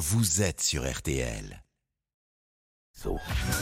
[0.00, 1.62] vous êtes sur RTL.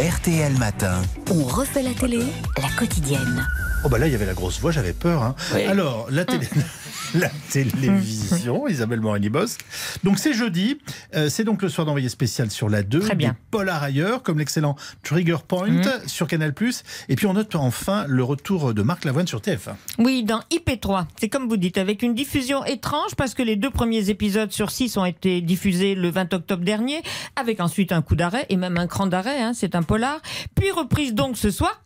[0.00, 1.00] RTL Matin.
[1.30, 2.18] On refait la télé,
[2.60, 3.46] la quotidienne.
[3.84, 5.22] Oh bah là, il y avait la grosse voix, j'avais peur.
[5.22, 5.36] hein.
[5.68, 6.48] Alors, la, télé-
[7.18, 9.58] la télévision, Isabelle Morini-Boss.
[10.02, 10.78] Donc c'est jeudi,
[11.14, 13.30] euh, c'est donc le soir d'envoyé spécial sur la 2, Très bien.
[13.30, 16.52] des polars ailleurs, comme l'excellent Trigger Point sur Canal+.
[17.08, 19.74] Et puis on note enfin le retour de Marc Lavoine sur TF1.
[19.98, 23.70] Oui, dans IP3, c'est comme vous dites, avec une diffusion étrange parce que les deux
[23.70, 27.02] premiers épisodes sur six ont été diffusés le 20 octobre dernier,
[27.36, 30.20] avec ensuite un coup d'arrêt et même un cran d'arrêt, hein, c'est un polar,
[30.54, 31.83] puis reprise donc ce soir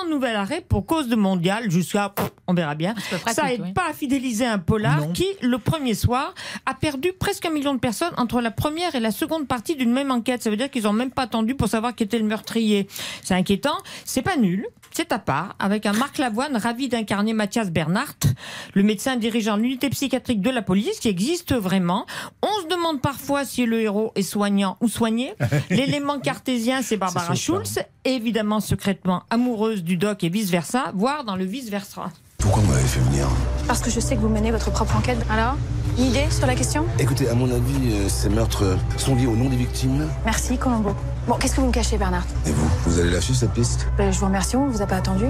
[0.00, 2.12] avant nouvel arrêt pour cause de mondial jusqu'à
[2.46, 2.94] on verra bien.
[2.94, 3.72] pratique, Ça aide oui.
[3.72, 5.12] pas à fidéliser un polar Non.
[5.12, 6.34] qui le premier soir
[6.66, 9.92] a perdu presque un million de personnes entre la première et la seconde partie d'une
[9.92, 10.42] même enquête.
[10.42, 12.88] Ça veut dire qu'ils ont même pas attendu pour savoir qui était le meurtrier.
[13.22, 13.76] C'est inquiétant.
[14.04, 14.66] C'est pas nul.
[14.92, 18.26] C'est à part, avec un Marc Lavoine ravi d'incarner Mathias Bernhardt,
[18.74, 22.06] le médecin dirigeant l'unité psychiatrique de la police qui existe vraiment.
[22.42, 25.32] On se demande parfois si le héros est soignant ou soigné.
[25.70, 31.44] L'élément cartésien, c'est Barbara Schulz, évidemment secrètement amoureuse du doc et vice-versa, voire dans le
[31.44, 32.10] vice-versa.
[32.38, 33.26] Pourquoi vous m'avez fait venir
[33.66, 35.18] Parce que je sais que vous menez votre propre enquête.
[35.30, 35.56] Alors
[35.98, 36.84] Une idée sur la question?
[36.98, 40.06] Écoutez, à mon avis, euh, ces meurtres sont liés au nom des victimes.
[40.24, 40.94] Merci, Colombo.
[41.28, 42.24] Bon, qu'est-ce que vous me cachez, Bernard?
[42.46, 43.86] Et vous, vous allez lâcher cette piste?
[43.98, 45.26] Ben, Je vous remercie, on vous a pas attendu.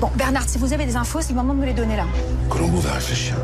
[0.00, 2.06] Bon, Bernard, si vous avez des infos, c'est le moment de me les donner là.
[2.48, 3.34] Colombo va réfléchir.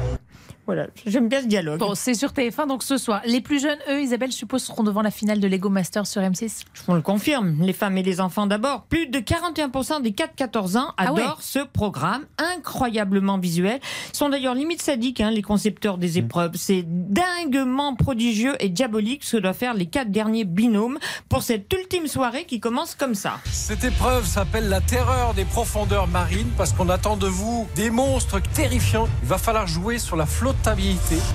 [0.70, 1.80] Voilà, j'aime bien ce dialogue.
[1.80, 3.22] Bon, c'est sur TF1 donc ce soir.
[3.24, 6.22] Les plus jeunes, eux, Isabelle, je suppose, seront devant la finale de Lego Masters sur
[6.22, 6.62] M6.
[6.72, 8.82] Je vous le confirme, les femmes et les enfants d'abord.
[8.84, 11.22] Plus de 41% des 4-14 ans Ah ouais.
[11.22, 13.80] adorent ce programme incroyablement visuel.
[14.12, 16.52] Ils sont d'ailleurs limite sadiques, hein, les concepteurs des épreuves.
[16.54, 21.72] C'est dinguement prodigieux et diabolique ce que doivent faire les quatre derniers binômes pour cette
[21.72, 23.40] ultime soirée qui commence comme ça.
[23.50, 28.40] Cette épreuve s'appelle la terreur des profondeurs marines parce qu'on attend de vous des monstres
[28.54, 29.08] terrifiants.
[29.24, 30.26] Il va falloir jouer sur la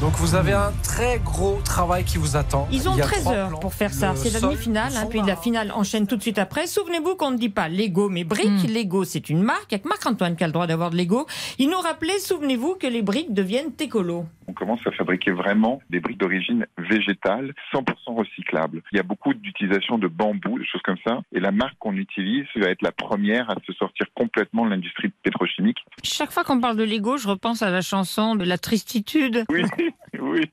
[0.02, 2.68] Donc vous avez un très gros travail qui vous attend.
[2.72, 3.60] Ils ont Il y a 13 trois heures plans.
[3.60, 4.14] pour faire ça.
[4.16, 6.68] C'est la demi-finale, le hein, puis la finale enchaîne tout de suite après.
[6.68, 8.70] Souvenez-vous qu'on ne dit pas Lego mais briques.
[8.70, 9.74] Lego, c'est une marque.
[9.74, 11.26] Avec Marc-Antoine qui a le droit d'avoir de Lego.
[11.58, 14.26] Il nous rappelait, souvenez-vous, que les briques deviennent écolo.
[14.48, 17.84] On commence à fabriquer vraiment des briques d'origine végétale, 100%
[18.16, 18.82] recyclables.
[18.92, 21.22] Il y a beaucoup d'utilisation de bambou, des choses comme ça.
[21.32, 25.10] Et la marque qu'on utilise va être la première à se sortir complètement de l'industrie
[25.24, 25.80] pétrochimique.
[26.04, 29.46] Chaque fois qu'on parle de Lego, je repense à la chanson de la tristitude.
[29.50, 29.64] Oui,
[30.20, 30.50] oui.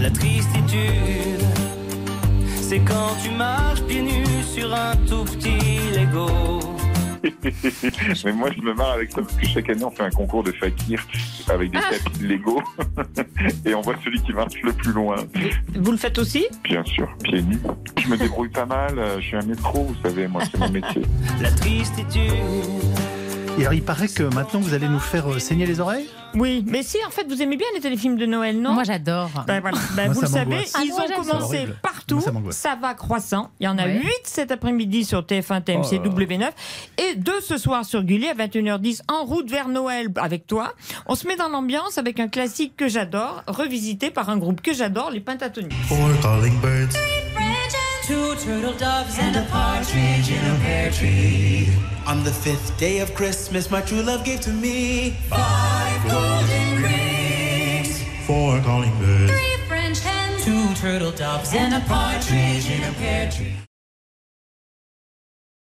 [0.00, 1.40] La tristitude,
[2.46, 6.37] c'est quand tu marches pieds nus sur un tout petit Lego.
[8.24, 10.42] Mais moi, je me marre avec ça parce que chaque année, on fait un concours
[10.42, 11.00] de fakir
[11.48, 12.62] avec des tapis de Lego.
[13.64, 15.16] Et on voit celui qui marche le plus loin.
[15.76, 16.46] Vous le faites aussi?
[16.64, 17.58] Bien sûr, pieds nus.
[17.98, 18.98] Je me débrouille pas mal.
[18.98, 21.02] euh, Je suis un métro, vous savez, moi, c'est mon métier.
[21.40, 22.32] La tristitude,
[23.58, 26.64] Et alors il paraît que maintenant vous allez nous faire euh, saigner les oreilles Oui,
[26.66, 28.72] mais si, en fait, vous aimez bien les téléfilms de Noël, non?
[28.72, 29.30] Moi, j'adore.
[29.46, 29.78] Ben voilà.
[29.96, 30.64] Ben, Moi, vous ça le savez.
[30.74, 32.20] Ah, ils moi, ont commencé partout.
[32.32, 33.50] Moi, ça va croissant.
[33.60, 34.00] Il y en a Ouais.
[34.00, 36.50] 8 cet après-midi sur TF1, TMC, Oh là W9
[36.98, 40.74] et 2 ce soir sur Gulli à 21h10 en route vers Noël avec toi.
[41.06, 44.72] On se met dans l'ambiance avec un classique que j'adore, revisité par un groupe que
[44.74, 45.72] j'adore, les Pentatonics.
[45.88, 46.96] Four calling birds.
[48.08, 51.68] Two turtle doves and a partridge in a pear tree.
[52.06, 58.02] On the fifth day of Christmas, my true love gave to me Five golden rings,
[58.26, 59.30] four calling birds.
[59.30, 63.67] three French hens, two turtle doves and a partridge in a pear tree.